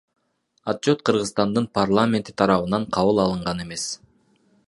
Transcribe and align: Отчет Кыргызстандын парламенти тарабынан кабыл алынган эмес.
Отчет 0.69 0.99
Кыргызстандын 1.09 1.67
парламенти 1.79 2.35
тарабынан 2.43 2.89
кабыл 2.97 3.23
алынган 3.27 3.63
эмес. 3.67 3.87